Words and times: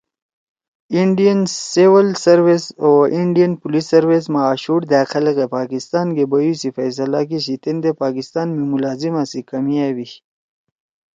انڈین 0.99 1.39
سول 1.73 2.07
سروس 2.23 2.65
او 2.83 2.91
انڈین 3.19 3.51
پولیس 3.61 3.85
سروس 3.91 4.23
ما 4.33 4.41
آشُوڑ 4.53 4.81
دھأک 4.89 5.05
خلَگے 5.13 5.45
پاکستان 5.57 6.07
گے 6.15 6.23
بیُو 6.31 6.53
سی 6.61 6.69
فیصلہ 6.77 7.21
کِیشی 7.29 7.55
تیندے 7.63 7.91
پاکیستان 8.01 8.47
می 8.55 8.63
ملازما 8.73 9.23
سی 9.31 9.41
کمی 9.49 9.75
أبیِشی 9.87 10.19